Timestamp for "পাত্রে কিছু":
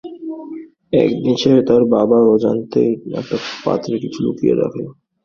3.65-4.19